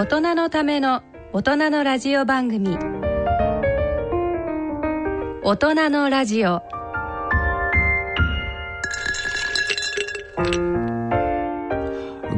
[0.00, 1.02] 大人のための
[1.34, 2.78] 大人のラジオ番組。
[5.42, 6.62] 大人のラジオ。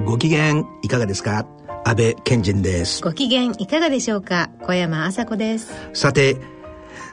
[0.04, 1.46] ご機嫌いかがですか？
[1.84, 3.00] 安倍賢人です。
[3.00, 4.50] ご機嫌いかがでしょうか？
[4.62, 5.72] 小山麻子です。
[5.92, 6.38] さて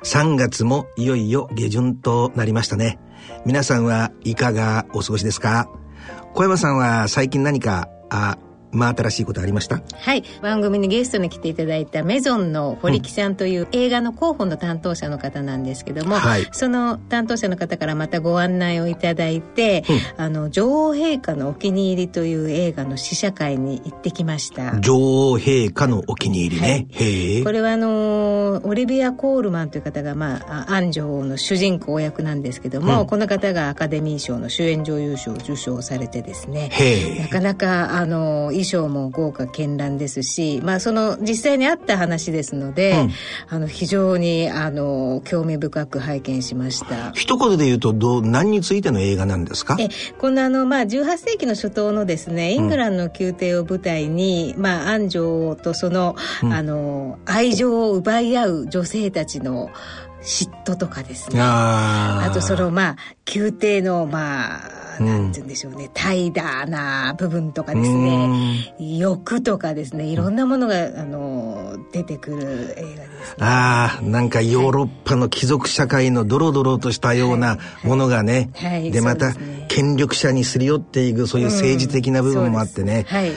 [0.04, 2.97] 3月もいよいよ下旬となりましたね。
[3.45, 5.70] 皆さんはいかがお過ごしですか？
[6.34, 8.39] 小山さんは最近何かあ
[8.71, 9.82] 真新しいことありました？
[9.93, 10.23] はい。
[10.41, 19.83] 番組にゲストに来ていただいたメゾンの堀木さんという映画の広報の担当者の方なんですけども、はい、その担当者の方からまたご案内をいただいて、
[20.18, 24.79] うん、あの女王陛下のお気に入りという映画の試写会に行ってきました。
[24.79, 27.43] 女王陛下のお気に入りね、はい、へえ。
[27.43, 36.70] これはあのオリビア・コールマンという方が、まあ、アン女王の主人公役なんですけども、うん、この方がアカデミー賞の主演女優賞を受賞されてですね
[37.20, 43.11] なかなかあの衣装も豪華絢爛ですし、まあ、その実際にあった話ですので、うん、
[43.50, 47.11] あの非常にあの興味深く拝見しました。
[47.11, 49.78] 一言で言うとどう何についての映画なんですか？
[49.80, 59.69] えこのあの、まあ、18世紀の初頭のですねイングランドの宮廷を舞台に、うん、まあ、安城とそのうん、あの愛情を奪い合う女性たちの
[60.22, 61.39] 嫉妬とかですね。
[61.42, 62.95] あとそのまあ
[63.34, 78.72] 宮廷のまあなんて言うんでしょうね、怠惰な部分とかですね、欲とかですね、いろんなものが、あの、出てくる映画です、ね、ああ、なんかヨーロッパの貴族社会のドロドロとしたようなものがね、はい。
[78.72, 79.34] はい、で、また、
[79.67, 83.31] 権力者にすり寄っていく、そういう政治的な部分もあってね、はい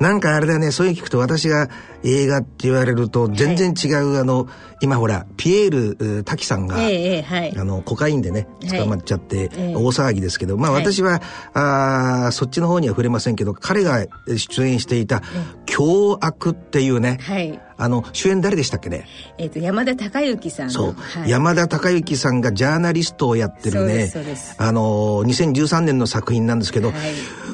[0.00, 1.68] なんかあれだね、そういう聞くと私が
[2.02, 4.48] 映画って言われると全然違う、はい、あの、
[4.80, 11.20] 今ほら、ピエール滝さんが、えーはい、あの、コカインでね、捕まっちゃって、大騒ぎですけど、まあ私は、はい、
[11.52, 14.06] あそっちの方には触れませんけど、彼が
[14.36, 15.22] 出演していた、
[15.66, 19.06] 凶悪っていうね、はいあの、主演誰でしたっけね？
[19.38, 20.70] えっ、ー、と、山田孝之さん。
[20.70, 21.30] そう、はい。
[21.30, 24.12] 山田孝之さんがジャーナリストをやってるね、
[24.58, 26.96] あの、2013年の作品なんですけど、はい、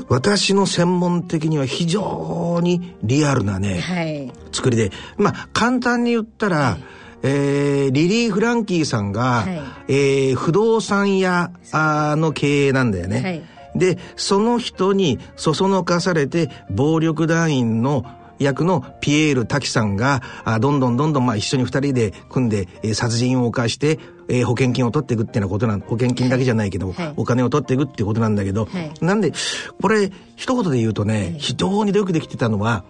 [0.09, 6.84] 私の専門的には非常にリアルなね、はい、作りで、まあ、簡単に言ったら、はい。
[7.22, 9.51] えー、リリー・フランキーさんが、は
[9.89, 13.22] い、えー、不動産屋の経営なんだよね。
[13.22, 13.43] はい、
[13.78, 18.05] で、その人にそそのかされて暴力団員の
[18.39, 23.99] 役のピエール滝さんが、あどんどんどんどんまあ一緒に二人で組んで、えー、殺人を犯して、
[24.29, 29.33] えー、保険金を取っていくっていうようなことなん、保険金だけじゃないけど、はい、お金を取っていくっていうことなんだけど、はい、なんで、
[29.81, 32.85] これ、一言で言うとね、はい、非常によくできてたのは、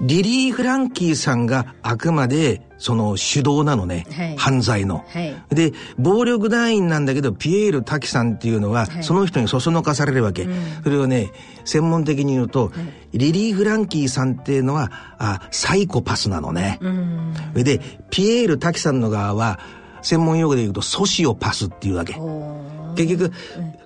[0.00, 11.30] リリー・フランキーさんがあくまでその主導なのね、はい、犯罪の、はい、で暴力団員なんだけどピエール滝さんっていうのは、はい、その人にそそのかされるわけ、うん、それをね
[11.64, 12.72] 専門的に言うと、
[13.12, 17.80] リリー・フランキーさんっていうのはあサイコパスなのね、うん、で
[18.10, 19.60] ピエール滝さんの側は
[20.02, 22.14] 専門用語で言うとソシオパスっていうわけ
[22.94, 23.32] 結局、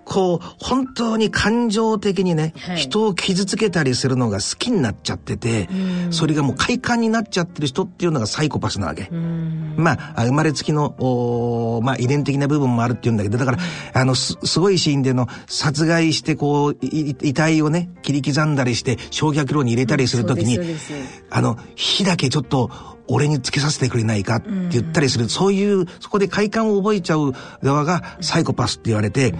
[0.04, 5.68] こう、本当に感情的にね、はい、人を傷つけたりするのが好きになっちゃってて、
[6.10, 9.10] それがもう快感になっちゃってる人っていうのがサイコパスなわけ。
[9.10, 13.58] まあ、生まれつきの、おまあ、遺伝的な部分もあるっていうんだけど、だから、
[13.92, 20.58] あの、す、すごいシーンでの、殺害して、こう、遺体をね、切り刻んだりして、焼却炉に入れたりするときに、
[21.30, 22.70] あの、火だけちょっと、
[23.08, 27.32] 俺につけさせてくれないかって言ったりする、そういう、そこで快感を覚えちゃう
[27.62, 29.34] 側がサイコパスって言われて、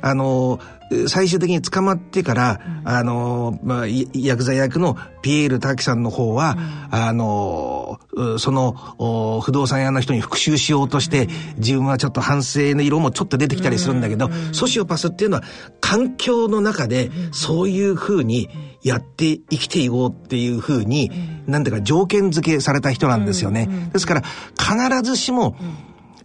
[0.00, 0.60] あの、
[1.08, 7.98] 最終的に捕まってから、うん、あの、まあ、ヤクザ役のピエール滝さんの方は、うん、あの、
[8.38, 15.42] その、不動産屋の人に復讐しようとして、うん、自分はちょっと反省の色もちょっと出てきたりするんだけど、ソシオパスっていうのは、
[15.80, 18.48] 環境の中で、そういうふうに
[18.82, 21.10] やって生きていこうっていうふうに、
[21.46, 23.68] なんていうか条件付けされた人なんですよね。
[23.92, 24.22] ですから、
[24.56, 25.56] 必ずしも、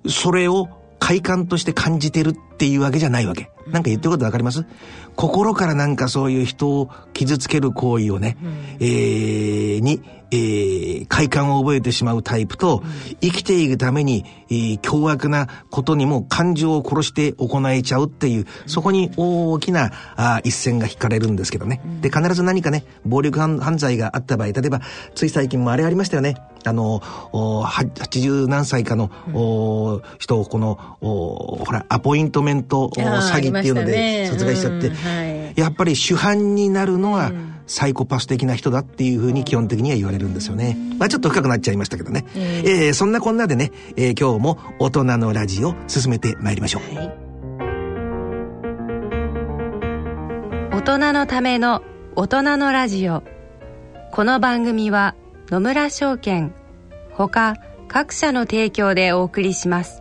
[0.08, 0.68] それを
[1.02, 3.50] 快感として感じてるっていうわけじゃないわけ。
[3.68, 4.66] なんか言ってることわかります？
[5.16, 10.02] 心からなんかそういう人を傷つける行為をね、うん、えー、に、
[10.32, 21.82] えー、快感を覚えてしまうタイプと、うん、生きていくために、えー、凶悪なことにも感情を殺して行えちゃうっていう、そこに大きなあ一線が引かれるんですけどね。
[21.84, 24.82] うん、で、必ず何かね、暴力犯罪があった場合、例えば、
[25.16, 26.38] つい最近もあれありましたよね。
[26.64, 37.32] あの、80何歳かの、うん、人をこの、ほら、アポイントメント詐欺っていうので殺害しちゃって、ねうんはい、やっぱり主犯になるのは、
[37.68, 40.78] サイコパス的な人だっていうふうに基本的には言われるんですよね。
[40.98, 42.26] まあちょっと深くなっちゃいましたけどね。
[42.36, 46.96] えー、えー、そんなこんなでね、えー、今日も大人のラジオ進めてまいりましょう。
[46.96, 47.12] はい、
[50.78, 51.84] 大人のための
[52.16, 53.24] 大人のラジオ
[54.12, 55.16] この番組は
[55.50, 56.54] 野村証券
[57.14, 57.56] ほか
[57.88, 60.01] 各社の提供でお送りします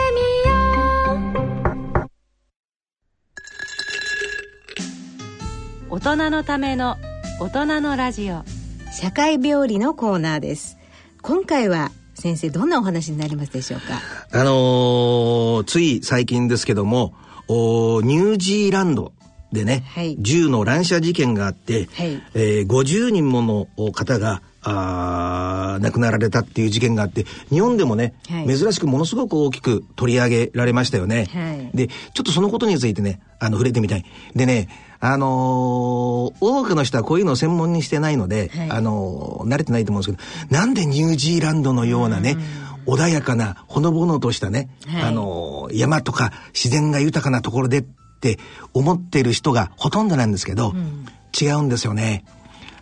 [5.91, 6.95] 大人のための
[7.41, 8.45] 大人のラジオ。
[8.93, 10.77] 社会病理のコーナーです。
[11.21, 13.99] 今回は先生どんなお話になりますでしょうか？
[14.31, 17.13] あのー、つい最近ですけども
[17.49, 19.11] おニュージーランド
[19.51, 23.41] でね、はい、銃の乱射事件があって、はい、えー、50人も
[23.75, 31.25] の方があ亡くなられたっていう事件があって日本でもね、はい、珍しくものすごく大きく取り上げられましたよね。
[31.33, 34.05] はい、でちょっとそのことについてねあの触れてみたい。
[34.33, 34.69] でね
[35.01, 42.37] あのー、多くの人はこういうのを専門にしてないので、はい、あのー、慣れてないと思うんですけどなんでニュージーランドのようなね、
[42.85, 44.69] 穏やかなほのぼのとしたね、
[45.03, 47.85] あのー、山とか自然が豊かなところでっ
[48.21, 48.37] て
[48.73, 51.05] 思ってる人がほとんどなんですけど、うん、
[51.39, 52.23] 違うんですよね。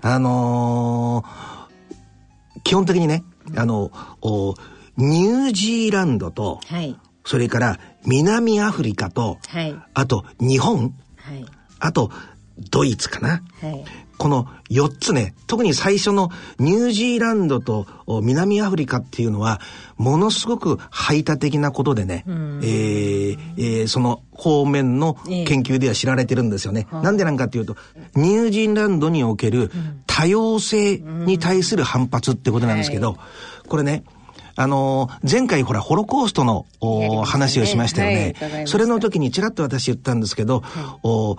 [0.01, 1.23] あの
[2.63, 3.23] 基本的にね、
[3.55, 3.91] あの、
[4.97, 11.45] ニュージーランドと、はい、それから南アフリカと、はい、あと日本、はい、
[11.79, 12.11] あと
[12.71, 13.41] ドイツかな、
[14.17, 16.29] この4つね、特に最初の
[16.59, 17.87] ニュージーランドと
[18.21, 19.61] 南アフリカっていうのは、
[19.97, 26.87] ものすごく排他的なことでね、えー、えー、その方面の研究では知られてるんですよね。
[26.91, 27.77] えー、なんでなんかっていうと、
[28.15, 29.71] ニュージーランドにおける
[30.05, 33.15] 多様性に対する反発ってことなんですけど、
[33.69, 34.03] これね、
[34.57, 38.35] あの、前回ほら、ホロコーストの、お話をしましたよね。
[38.37, 41.37] はい、それの時にちらっと私言ったんですけど、はい、お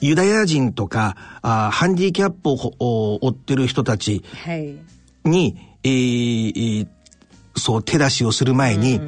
[0.00, 6.88] ユダヤ人とかあハンディキャップを負ってる人たちに、はい、えー、
[7.56, 9.00] そう手出しをする前に、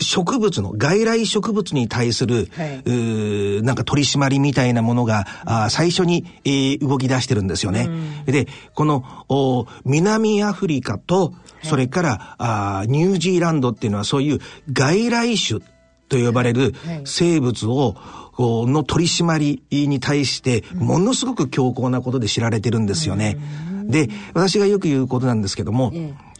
[0.00, 7.88] 植物の外来植物に対する、はい、なんか取り締まりみたいなものが、あ最初に、えー、動き出してるんですよね。
[8.26, 14.38] でこのお南アフリカとそれから、はい、あニュージーランドっていうのはそういう
[14.72, 15.60] 外来種
[16.08, 16.74] と呼ばれる
[17.04, 17.96] 生物を、
[18.40, 23.36] の取り締まりに対してものすごく強硬なことで知られてるんですよね。
[23.84, 25.92] で私がよく言うことなんですけども、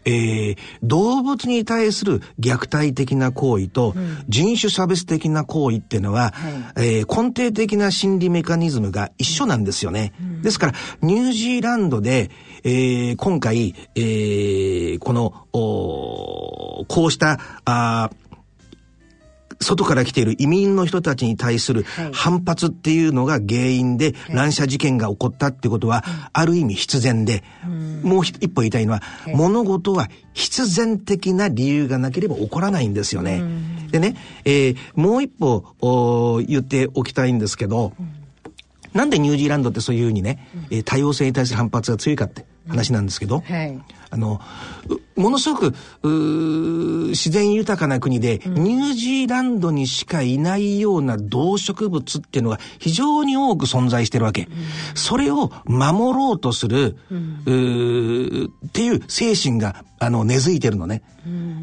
[0.05, 3.95] えー、動物に対する虐待的な行為と
[4.29, 6.35] 人種差別的な行為っていうのは、
[6.77, 10.13] うん、えー、根底的な心理メカニズムが一緒なんですよね。
[10.21, 10.73] うん、ですから
[11.03, 12.31] ニュージーランドで、
[12.65, 18.11] えー、今回、えー、このこうしたあ
[19.61, 27.43] 外から来ている移民の人たちに対する反発っていうのが原因で乱射事件が起こったってことは、ある意味必然で、
[28.03, 29.03] もう一歩言いたいのは、
[29.35, 33.43] 物事は必然的な理由がなければ起こらないんですよね。
[33.91, 37.93] でね、えー、もう一歩言っておきたいんですけど、
[38.95, 44.41] なんでニュージーランドってそういうふうにね、え多様性に対する反発が強いかって話なんですけど、はい、あの、
[45.17, 45.75] ものすごく、
[47.11, 54.43] 自然豊かな国で、うん、ニュージーランドにしかいないような動植物っていうのが非常に多く存在してるわけ。
[54.43, 54.49] うん、
[54.95, 61.03] それを守ろうとする、うん、っていう精神が、あの、根付いてるのね。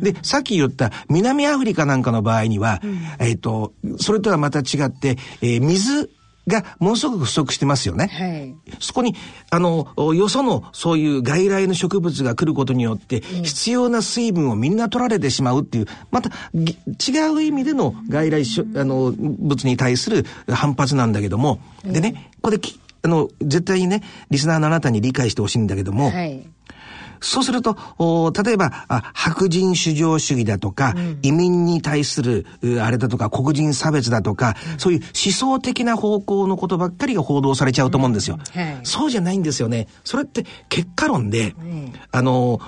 [0.02, 2.82] で、さっき言った南アフリカなんかの場合には、
[3.20, 6.12] えっ、ー、と、それとはまた違って、えー、水
[6.48, 8.08] がものすごく不足してますよね。
[8.08, 9.16] はい、そこに、
[9.50, 22.60] あの、よそのそういう外来の植物が来ることによって、必要な水分をみんな取られてしまうっていう、また違う意味での外来あの物に対する反発なんだけども、でね、これ
[23.02, 26.48] あの、絶対にね、リスナーのあなたに理解してほしいんだけども、はい
[27.26, 27.76] そうすると、
[28.44, 32.46] 例えばあ、白人至上主義だとか、うん、移民に対する、
[32.82, 38.38] あれだとか、黒人差別だとか、うん、そういう思想的な方向のことばっかりが報道されちゃうと思うんですよ。
[38.54, 39.88] はい、そうじゃないんですよね。
[40.04, 41.56] それって結果論で、
[42.12, 42.62] あの、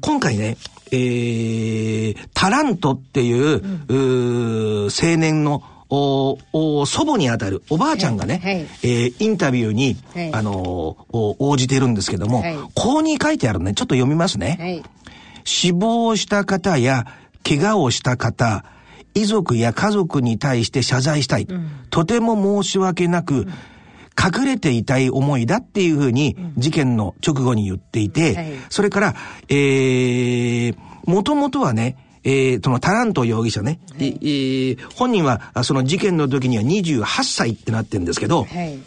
[0.00, 0.56] 今回ね、
[0.92, 14.56] えー、タラントっていう、う青年のおお祖母にあたるおばあちゃんがね、はいはい、えー、インタビューに、はい、あの応じてるんですけども、はい、こうに書いてあるね、ちょっと読みますね。
[14.60, 14.82] はい、
[15.44, 17.06] 死亡した方や
[17.42, 18.64] 怪我をした方、
[19.14, 21.44] 遺族や家族に対して謝罪したい。
[21.48, 23.52] うん、とても申し訳なく、うん。
[24.20, 29.14] 隠れていたい思いだっていうふうに事件の直後に言っていて、はい、それから、
[29.48, 30.76] えー、
[31.06, 31.96] もともとはね、
[32.28, 38.78] えー、そのタラント容疑者ね、はい、えー、本人はその事件の時には28歳ってなってるんですけど、はい、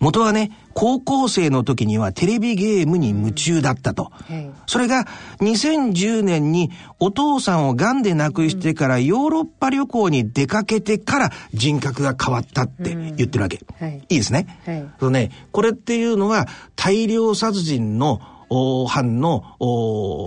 [0.00, 4.04] 元はね、高校生の時にはテレビゲームに夢中だったと。
[4.04, 5.06] はい、それが
[5.40, 13.60] 2010年にお父さんを癌で亡くしてからヨーロッパ旅行に出かけてから人格が変わったって言ってるわけ。
[13.78, 14.62] はい、いいですね。
[14.64, 19.44] はい、そのね、これっていうのは大量殺人の犯の、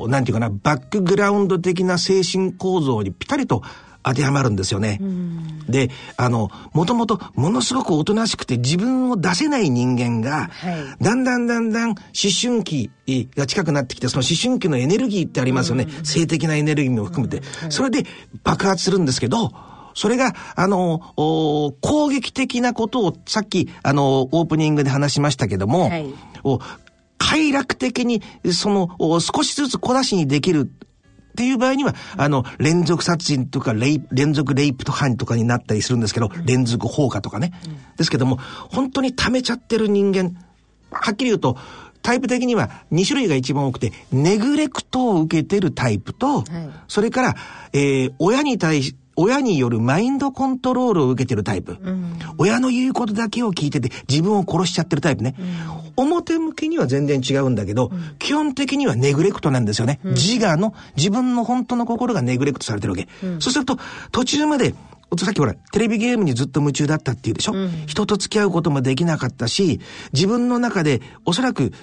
[0.10, 3.62] なんていうかな、バックグラウンド的な精神構造にぴたりと
[4.04, 5.00] 当てはまるんですよね。
[5.68, 11.96] で、あの、もともとものすごくおとなしくて自分を出せない人間が、はい、だんだんだんだん思
[12.42, 12.90] 春期
[13.36, 15.88] が近くなってきて、その思春期のエネルギーってありますよね。
[16.04, 17.44] 性的なエネルギーも含めて。
[17.70, 18.06] それで
[18.44, 19.52] 爆発するんですけど、
[19.94, 26.08] それが、あの、攻撃的なことを、さっき、あの、オープニングで話しましたけども、はい、
[27.22, 30.72] 快楽的に、その、少しずつ小出しにできる。
[31.32, 37.54] っていう場合には、あの、連続殺人とか、連続レイプと犯とかになったりするんですけど、連続放火とかね。
[37.96, 38.38] ですけども、
[38.70, 40.36] 本当に溜めちゃってる人間、
[40.92, 41.58] はっきり言うと、
[42.02, 46.46] タイプ的には2種類が一番多くて、ネグレクトを受けてるタイプと、はい、
[46.88, 47.36] それから、
[47.72, 51.78] えー、親に対し、親によるマインドコントロールを受けてるタイプ。
[51.82, 55.36] うん、親の言うことだけを聞いてて自分を殺しちゃってるタイプね。
[55.98, 60.00] うん、表向きには全然違うんだけど、うん、基本的にはネグレクトなんですよね。
[60.04, 63.08] 自我の、自分の本当の心がネグレクトされてるわけ。
[63.40, 63.78] そうすると、
[64.12, 64.74] 途中まで
[65.18, 69.82] さっきほら、テレビゲームにずっと夢中だったっていうでしょ、うん、人と付き合うこともできなかったし、
[70.14, 71.74] 自分の中で、おそらく、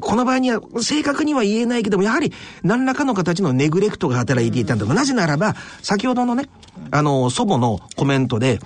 [0.00, 4.94] この場合には、正確には言えないけども、やはり、何らかの形のネグレクトが働いていたんだろう。
[4.94, 6.48] なぜならば、先ほどのね、
[6.90, 8.58] あの、祖母のコメントで、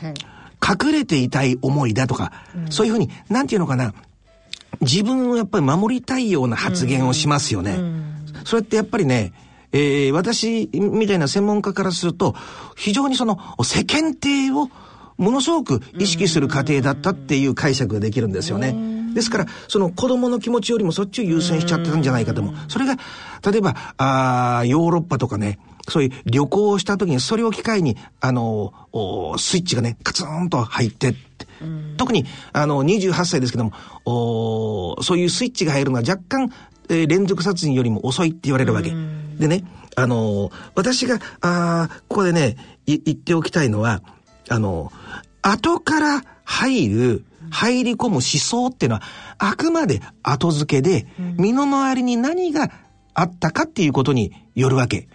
[0.62, 3.92] 隠れていたい思いだとか、うん、そういうふうに、なんていうのかな、
[4.82, 7.72] 自分をやっぱり守りたいような発言をしますよね。
[7.72, 9.32] うん、それってやっぱりね、
[9.72, 12.34] えー、私みたいな専門家からすると、
[12.76, 14.68] 非常にその世間体を
[15.16, 18.76] ものすごく意識する過程だったっていう解釈ができるんですよね。
[19.14, 22.54] ですから、その子供の気持ちよりもそっちを優先しちゃってたんじゃないかと思う。
[22.68, 22.96] それが、
[23.50, 25.58] 例えば、あヨーロッパとかね、
[25.88, 28.74] そういう旅行をした時にそれを機会に、あの、
[29.38, 31.14] スイッチがね、カツンと入って
[31.96, 33.72] 特に、あの、28歳ですけども、
[34.04, 36.52] おそういうスイッチが入るのは若干、
[36.88, 38.92] えー、連続殺人よりも遅いって言われるわけ。
[39.38, 39.64] でね、
[39.96, 44.02] あのー、私が、あここでね、言っておきたいのは、
[44.48, 49.02] あのー、後から入る、入り込む思想っていうのは、
[49.38, 51.06] あくまで後付けで、
[51.38, 52.70] 身の回りに何が
[53.14, 55.08] あったかっていうことによるわけ。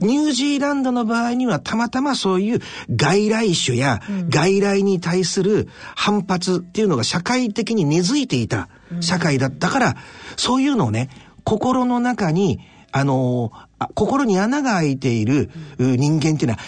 [0.00, 2.60] ニュージーランドの場合にはたまたまそういう
[2.94, 8.68] 外来種や外来に対する反発っていうのが社会的に根付いていた
[9.00, 9.96] 社会だったから、
[10.36, 11.10] そういうのをね、
[11.44, 12.60] 心の中に、
[12.92, 16.58] あのー、心に穴が開いている人間っていうのは、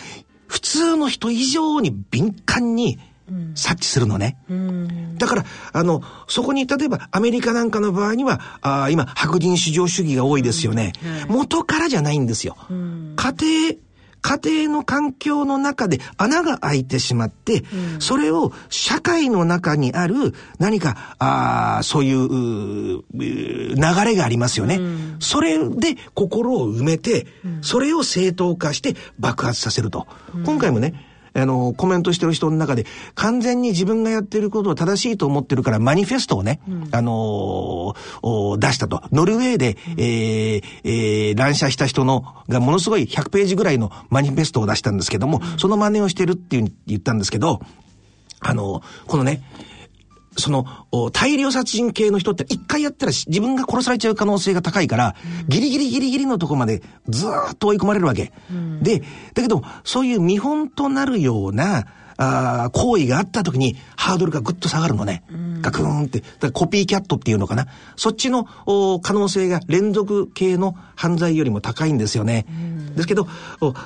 [0.46, 2.98] 普通の人以上に敏感に
[3.54, 4.36] 察知するのね。
[5.18, 10.92] だから、あの、そこに例えばアメリカなんかの場合には、あ今、白人至上主義が多いですよね。
[11.28, 12.56] 元からじゃないんですよ。
[12.68, 12.74] 家
[13.16, 13.74] 庭、
[14.22, 27.26] 家庭の環境の中で穴が開いてしまって、うん、それを社会の中にある何か、あそういう流れがありますよね、うん、それで心を埋めて、
[27.62, 30.06] それを正当化して爆発させると。
[30.44, 39.02] 今回もね、あの、コメントしてる人の中で、完全に自分がやってることを正しいと思ってるから、マニフェストをね、うん、あのー、出したと。
[39.12, 47.60] ノルウェーで、うん、えー、えー、乱射した人の、がものすごい100ページぐらいのマニフェストを出したんですけども、うん、その真似をしてるって言ったんですけど、
[48.40, 49.42] あの、このね、
[50.36, 50.64] その、
[51.12, 58.32] 大量殺人系の人って一回やったら自分が殺されちゃう可能性が高いから、うん、ギリギリギリギリのとこまでずっと追い込まれるわけ。
[58.50, 59.00] うん、で、
[59.34, 61.86] だけど、そういう見本となるような、
[62.22, 65.24] あ行為があった時にハードルがぐっと下がるのね。
[65.62, 66.22] ガクーンって。
[66.50, 67.66] コピーキャットっていうのかな。
[67.96, 68.44] そっちの
[69.02, 72.44] 可能性が連続系の犯罪よりも高いんですよね。
[72.94, 73.26] ですけど、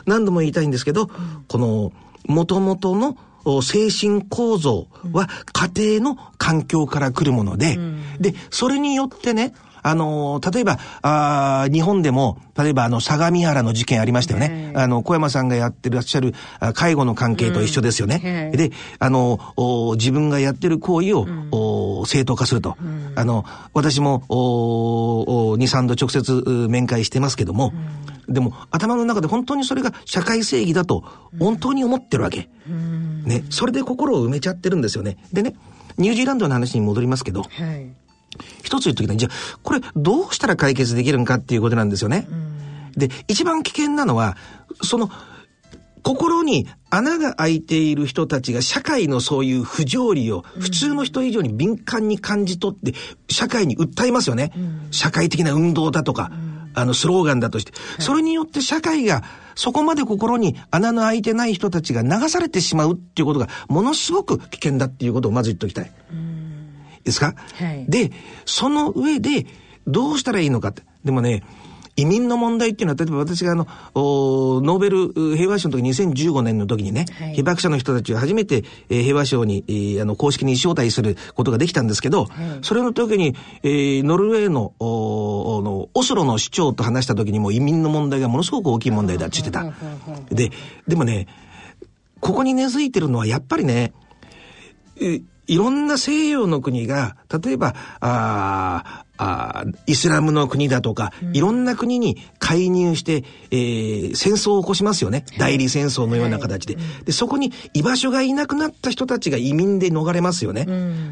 [0.07, 1.09] 何度も言いたいんですけど、
[1.47, 1.93] この、
[2.27, 3.17] 元々の
[3.63, 7.79] 精神構造は家庭の環境から来るもので、
[8.19, 9.55] で、それによってね、
[9.87, 14.73] あの、例えば、あ日本でも、例えばあの、相模原の事件ありましたよね。
[14.75, 16.33] あの、小山さんがやってらっしゃる
[16.73, 18.51] 介護の関係と一緒ですよね。
[18.51, 19.39] うん、で、あの、
[19.97, 22.79] 自分がやってる行為を、うん、正当化すると。
[22.81, 27.75] うん、あの、私も、2、3度直接面会してますけども、
[28.29, 31.05] でも頭の中で本当にそれが社会正義だと
[31.39, 32.49] 本当に思ってるわけ。
[33.25, 33.45] ね。
[33.51, 35.19] それで心を埋めちゃってるんですよね。
[35.33, 35.55] でね、
[35.99, 38.05] ニュージーランドの話に戻りますけど、はい
[38.63, 39.17] 一つ言っときたい。
[39.17, 42.27] じゃあ、これどうしたら解決できるんかっていうことなんですよね。
[42.97, 44.37] で、一番危険なのは、
[44.83, 45.11] その、
[46.03, 52.93] 心に穴が開いている人たちが社会のそういう不条理を普通の人以上に敏感に感じ取って
[53.31, 54.53] 社会に訴えますよね。
[54.91, 56.31] 社会的な運動だとか、
[56.75, 57.73] あのスローガンだとして。
[57.99, 59.23] それによって社会が
[59.55, 65.93] そこまで心に穴の開いてない人たちが流されてしまうっていうことがものすごく危険だっていうことをまず言っておきたい。
[67.05, 68.13] ですか、はい、で、
[68.47, 69.47] その上で、
[69.87, 70.83] どうしたらいいのかって。
[71.05, 71.45] でもね、
[71.97, 89.65] 移民の問題っていうのは、例えば私があの、ノーベル平和賞の時2015年の時にね、はい、被爆者の人たちを初めて、えー、平和賞に、えー、あの、公式に招待することができたんですけど、はい、それの時に、えー、ノルウェーの、おの、オスロの市長と話した時にも移民の問題がものすごく大きい問題だって言ってた。
[90.35, 90.51] で、
[90.89, 91.29] でもね、
[92.21, 93.93] ここに根付いてるのはやっぱりね、
[95.47, 105.25] いろんな西洋の国が、例えば、ああイスラムの国だとか、いろんな国に介入して、えー、戦争を起こしますよね。
[105.39, 106.77] 代理戦争のような形で。
[107.05, 110.67] で、そこに居場所がいなくなった人たちが移民で逃れますよね。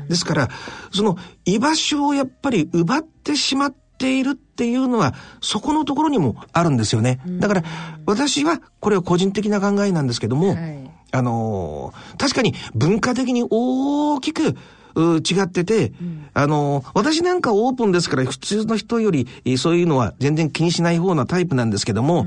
[0.08, 0.48] ですから、
[0.92, 7.20] その居場所をやっぱり奪ってしまっているっていうのは、そこのところにもあるんですよね。
[7.38, 7.64] だから、
[8.06, 14.56] 私は、これは個人的な考えなんですけども、はいあのー、確かに文化的に大きく、
[14.96, 19.26] 違ってて、うん、あのー、私なんかオープンですから普通の人より
[19.58, 22.26] そういうのは全然気にしない方なタイプなんですけども、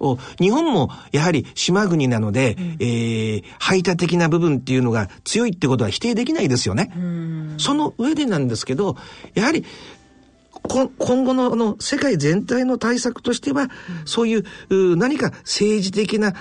[0.00, 6.92] うん、日本もやはり島国なので、うん、えー、排他的な部分っていうのが強いってことは否定できないですよね。
[7.58, 8.96] その上でなんですけど、
[9.34, 9.64] やはり
[10.68, 13.68] 今後のあの世界全体の対策としては、
[14.04, 16.34] そういう何か政治的な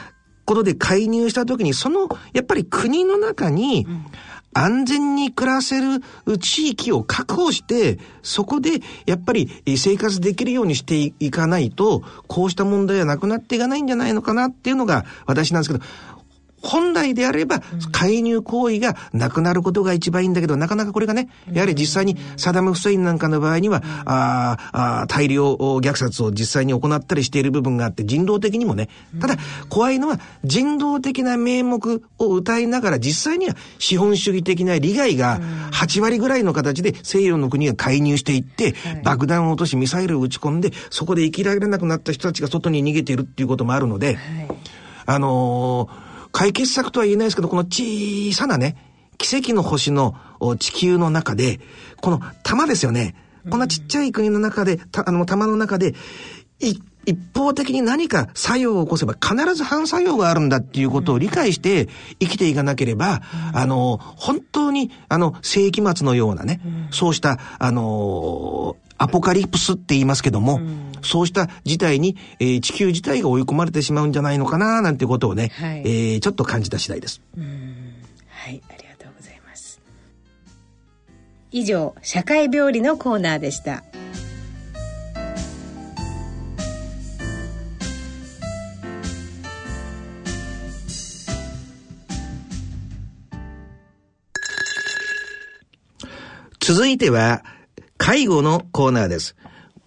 [0.46, 3.88] ことで介入したときに、その、やっぱり国の中に、
[4.54, 6.02] 安全に暮らせる
[6.40, 15.84] 地域を確保して、そこでやっぱり生活できるようにしていかないと、こうした問題はなくなっていかないんじゃないのかなっていうのが私なんですけど、
[16.64, 28.88] 本来であれば、介入行為がなくなることが一番いいんだけど、なかなかこれがね、やはり実際にサダム・フセインなんかの場合には、ああ大量虐殺を実際に行ったりしている部分があって、人道的にもね、
[29.20, 29.36] ただ、
[29.68, 35.42] 怖いのは人道的な名目を歌いながら、実際には資本主義的な利害が
[35.74, 38.74] 8割ぐらいの形で西洋の国が介入していって、
[39.04, 44.18] 爆弾を落としミサイルを撃ち込んで、そこで生きられなくなった人たちが外に逃げているっていうこともあるので、
[45.06, 48.76] あのー解決策とは言えないですけど、この小さなね、
[49.18, 50.16] 奇跡の星の
[50.60, 51.62] 地球の中で、
[52.02, 53.16] この玉ですよね。
[53.50, 55.94] こんなちっちゃい国の中で、あの玉の中で、
[56.60, 56.82] 一
[57.34, 61.88] 方的に何か作用を起こせば必ず反作用があるんだっていうことを理解して
[62.20, 63.22] 生きていかなければ、
[63.54, 77.22] あの、本当に、あの、世紀末のようなね、そうした、あの、アポカリプスって言いますけども、うん、そうした事態に、えー、地球自体が追い込まれてしまうんじゃないのかな、なんてことをね、はい、えー、ちょっと感じた次第です。
[77.36, 79.82] はい、ありがとうございます。
[81.52, 83.84] 以上、社会病理のコーナーでした。
[96.66, 97.44] 続いては、
[98.06, 99.38] 介護のコーナーです。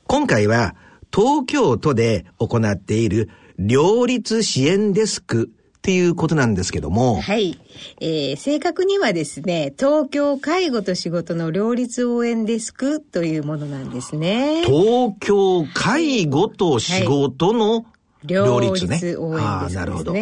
[0.06, 0.74] 今回は
[1.14, 7.20] 東京都で行っている両立支援デスクっていうことなんですけども。
[7.20, 7.60] はい。
[8.00, 14.62] えー、正確にはですね、東京介護と仕事の両立応援デスクというものなんですね。
[14.64, 17.84] 東京介護と仕事の
[18.26, 19.74] 両立応援ですね。
[19.74, 20.14] なるほど。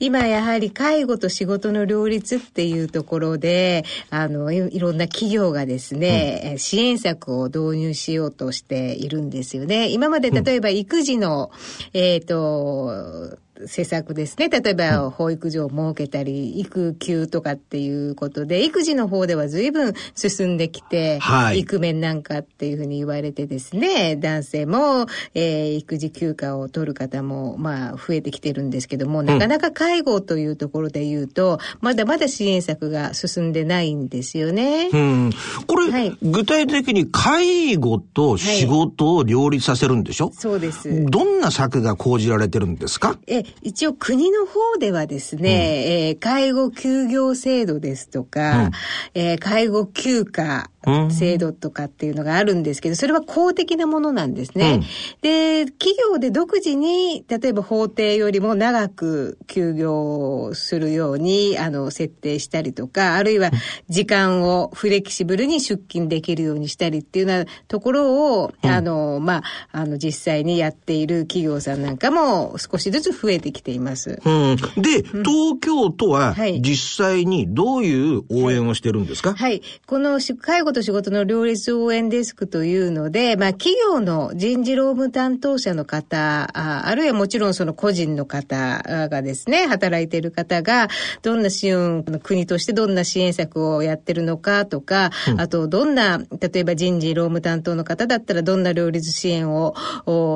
[0.00, 9.88] 今やはり介護と仕事の両立っていうところで、あの、いろんな企業がですね、うん、支援策を導入しようとしているんですよね。
[9.88, 11.50] 今まで例えば育児の、
[11.94, 14.48] うん、えっ、ー、と、施策ですね。
[14.48, 34.90] 例えば、保育所を設けたり、育休とかっていうことで、育児の方では随分進んできて、はい、育面なんかっていうふうに言われてですね、男性も、えー、育児休暇を取る方も、まあ、増えてきてるんですけども、なかなか介護というところで言うと、まだまだ支援策が進んでないんですよね。
[34.92, 35.30] うん。
[35.66, 41.04] これ、はい、具体的に介護と仕事を両立させるんでしょ、はい、そうです。
[41.06, 43.18] どんな策が講じられてるんですか？
[43.26, 48.70] え、一応国の方ではですね、うん、えー、介護休業制度ですとか、うん、
[49.14, 50.70] えー、介護休暇
[51.10, 54.74] 制度とかっていうのがあるんですけど、それは公的なものなんですね。
[54.74, 54.80] うん、
[55.22, 63.50] で、企業で独自に、例えば法定よりも長く休業するように、あの、設定したりとか、あるいは
[63.88, 69.42] 時間をフレキシブルに出勤できるようにしたりっていうようなところを、うん、あの、まあ、
[69.72, 74.20] あの、実際にやっている企業さんなんかも少しずつ増えてきています。
[74.24, 79.62] うん、で、東京都は実際にどういう応援をしてるんですか、はい、はい。
[79.86, 90.88] この介護と仕事の両立応援デスクというので、まあ、企業の人事労務担当者の方、ああるいはもちろんその個人の方がですね、働いている方が、
[91.22, 99.74] どんな支援、国としてどんな支援策をやってるのかとか、うん、あと、どんな、例えば人事労務担当の方だったら、どんな両立支援を、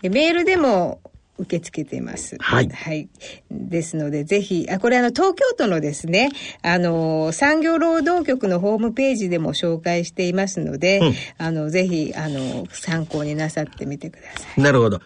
[0.02, 1.00] メールでも
[1.38, 2.36] 受け付けています。
[2.40, 2.68] はい。
[2.68, 3.08] はい。
[3.50, 6.30] ですので、ぜひ、あ、これあの、東京都のですね、
[6.62, 14.62] あの、産業労働局のホームページでも紹介していますので、うん、あの、ぜひ、あの、参考になさってみてください。
[14.62, 15.00] なるほど。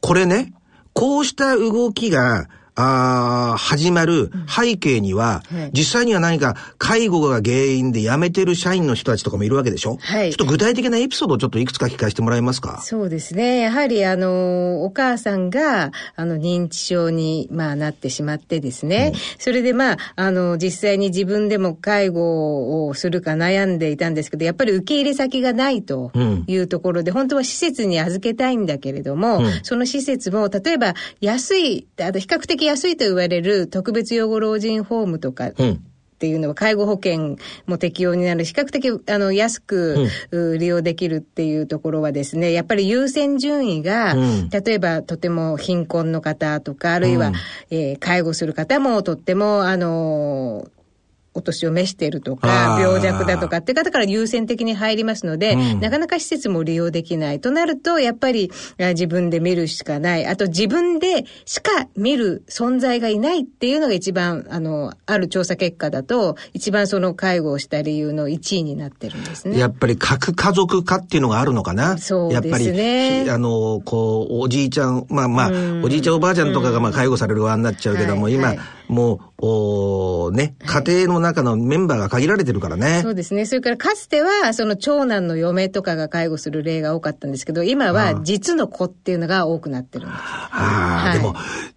[0.00, 0.52] これね、
[0.92, 9.96] こうした動きが、あ始まる背景には、実際には何か介護が原因で辞めてる社員の人たちとかもいるわけでしょ？
[10.00, 10.30] はい。
[10.30, 12.80] ちょっと具体的なエピソードをちょっといくつか聞かせてもらえますか？
[12.82, 13.60] そうですね。
[13.60, 19.12] やはりあの、お母さんが、あの、認知症に、まあ、なってしまってですね。
[19.14, 26.12] うん、それでまあ、あの、実際に自分でも介護をするか悩んでいたんですけど、やっぱり受け入れ先がないと
[26.46, 35.48] いうところで、うん、本当は施設に預けたいんだけれども、その施設も、例えば安い、あと比較的安いと言われる特別養護老人ホームとか、
[36.16, 38.44] っていうのは介護保険も適用になる。
[38.44, 40.08] 比較的あの安く、
[40.58, 47.34] 利用できるっていうところはですねやっぱり優先順位が、うん、例えばとても貧困の方とかあるいは、うん、
[47.70, 50.66] えー、介護する方もとってもあの
[51.36, 57.40] お年を召しているとか、病弱だとかって方から優先的に入りますので、うん、なかなか施設も利用できない。
[57.40, 60.26] となると、やっぱり自分で見るしかない。
[60.26, 69.58] あと自分でしか見る存在がいないっていうのが一番、あの、ある調査結果だと、一番その介護をした理由の1位になってるんですね。
[69.58, 71.98] やっぱり核家族化っていうのがあるのかな？
[71.98, 73.18] そうですね。
[73.18, 75.50] やっぱり、あの、こう、おじいちゃん、まあまあ、
[75.84, 83.00] おじいちゃんおばあちゃんとかがまあ介護される側になっちゃうけども、今、はいもう、おね、家庭の中のメンバーが限られてるからね。
[83.02, 83.46] そうですね。
[83.46, 90.20] それからかつては、その長男の嫁とかが介護する例が多かったんですけど、今は実の子っていうのが多くなってるんです。
[90.22, 91.34] ああ、はい、でも、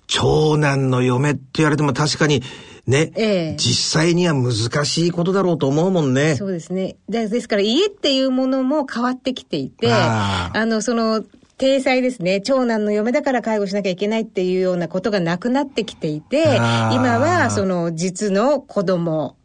[0.08, 2.44] 長男の嫁って言われても確かに、
[2.88, 6.36] ね、ええ、実際には難しいことだろうと思うもんね。
[6.36, 6.96] そうですね。
[7.08, 11.24] でですから家っていうものも変わってきていて、あの、その、
[11.60, 12.40] 体裁ですね。
[12.42, 19.36] 長男の嫁だから介護しなきゃいけないっていうようなことがなくなってきていて、今はその実の子供、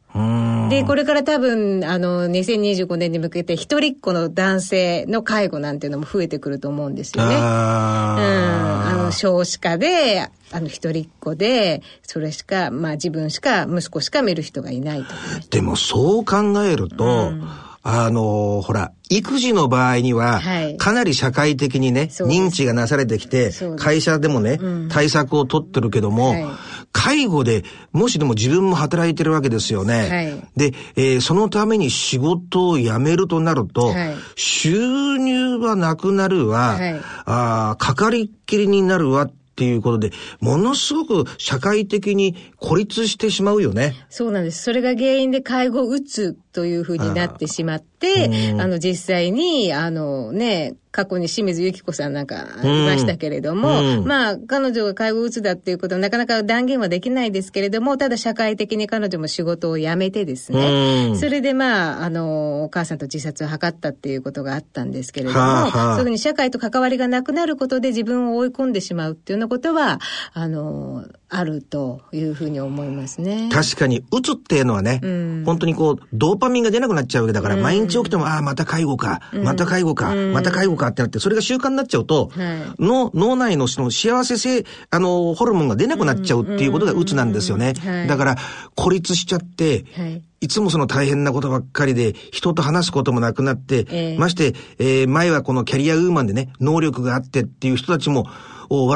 [0.71, 7.35] で、これから多分、あの、2025年に向けて、一人っ子の男性の介護なんていうのも増えてくると思うんですよね。
[7.35, 7.41] うん。
[7.43, 15.15] あの、少子化で、あの、一人っ子で、それしか、まあ自分しか、息子しか見る人がいないと。
[15.51, 17.49] でも、そう考えると、うん
[17.87, 20.41] あのー、ほら、育児の場合には、
[20.79, 26.45] かなり社会的にね、認知がなされてきて、会社でもね、うん、対策を取ってるけども、はい、
[26.93, 30.09] 介護で、もしでも自分も働いてるわけですよね。
[30.09, 43.95] はい、で、えー、そのために仕事を辞めるとなると、はい、収入はなくなるわ、はい、あかかりっきりになるわっていうことで、ものすごく社会的に孤立してしまうよね。
[44.09, 44.63] そうなんです。
[44.63, 69.99] それが原因で介護うつというふうになってしまって、あの、実際に、あのね、過去に清水由紀子さんなんかいましたけれども、うん、まあ、彼女が介護うつだっていうことはなかなか断言はできないですけれども、ただ社会的に彼女も仕事を辞めてですね、うん、それでまあ、あの、お母さんと自殺を図ったっていうことがあったんですけれども、はあはあ、そういうふうに社会と関わりがなくなることで自分を追い込んでしまうっていうようなことは、
[70.33, 73.49] あの、あるというふうに思いますね。
[73.53, 87.75] 確かに、うつっていうのはね、うん、本当にこう、ドーパミンが出なくなっちゃうわけだから、うん、毎日起きても、ああ、また介護か、また介護か、また介護かってなって、それが習慣になっちゃうと、はい、の脳内のその幸せ性、あの、ホルモンが出なくなっちゃうっていうことがうつなんですよね。
[88.09, 88.37] だから、
[88.77, 90.23] 孤立しちゃって、はい。
[90.41, 98.27] いつもその大変なことばっかりで、人と話すこともなくなって、えー、まして、えー、前はこのキャリアウーマンでね、能力があってっていう人たちも、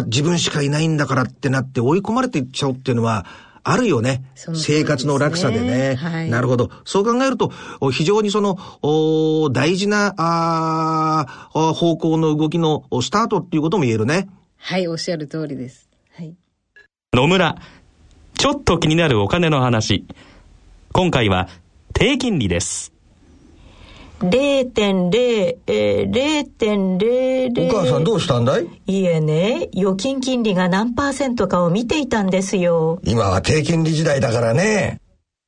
[0.07, 3.27] 自分しかいないんだからってなって追い込まれていっちゃうっていうのは、
[3.65, 4.23] あるよね。
[4.35, 6.31] ね生活の落差でね、はい。
[6.31, 6.71] なるほど。
[6.85, 7.53] そう考えると、
[7.93, 8.57] 非常にその、
[9.53, 14.29] 大事なあ方向の動きのスタートっていうことも言えるね。
[14.57, 15.89] はい、おっしゃる通りです。
[16.15, 16.35] はい。
[17.13, 17.57] 野村、
[18.39, 20.07] ちょっと気になるお金の話。
[20.93, 21.49] 今回は、
[21.93, 22.98] 低金利です。
[24.21, 27.69] 0.0、えー、0.00。
[27.69, 28.67] お母さんどうしたんだい？
[28.87, 33.01] いえね、預金金利が何パーセントかを見ていたんですよ。
[33.05, 35.01] 今は低金利時代だからね。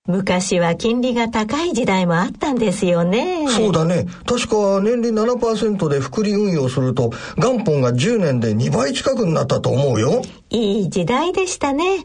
[0.09, 3.46] 昔は金利が高い時代もあったんですよね。
[3.48, 4.06] そうだね。
[4.26, 10.22] 確か年利7%で複利運用すると元本が10年で2倍近くになったと思うよ。
[10.48, 12.04] いい時代でしたね。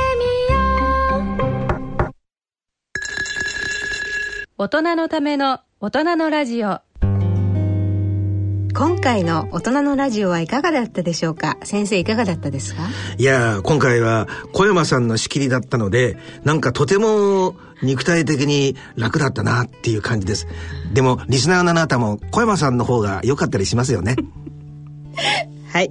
[4.61, 6.81] 大人のための大人のラジオ。
[7.01, 11.57] 今回の大人のラジオはいかがだったでしょうか？
[11.63, 12.83] 先生いかがだったですか？
[13.17, 20.45] いや今回は小山さんの仕切りだったのでなんかとても肉体的に楽だったなっていう感じです。
[20.93, 24.15] でもリスナーのあなたも小山さんの方が良かったりしますよね。
[25.73, 25.89] はい、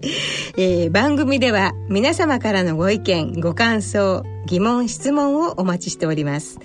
[0.57, 6.61] えー、番組では皆様からのご意見ご感想疑問質問をお待ちしております。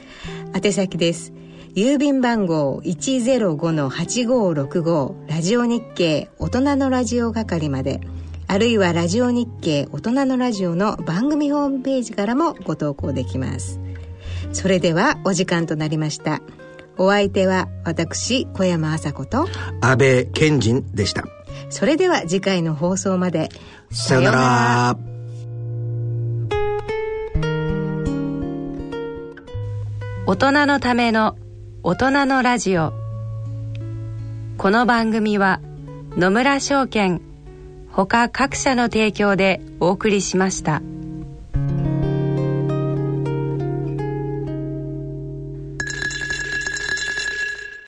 [0.53, 1.33] 宛先です
[1.75, 7.99] 郵便番号105-8565ラジオ日経大人のラジオ係まで。
[8.47, 13.81] あるいはラジオ日経大人のラジオの番組ホームページからもご投稿できます。
[14.53, 16.41] それではお時間となりました。
[16.97, 19.45] お相手は私小山麻子と。
[19.81, 21.25] 安倍賢人でした。
[21.69, 23.49] それでは次回の放送まで。
[23.91, 24.97] さようなら。
[30.25, 31.35] 大人のための
[31.87, 32.93] 大人のラジオ
[34.57, 35.61] この番組は
[36.17, 37.21] 野村証券
[37.91, 40.81] ほか各社の提供でお送りしました。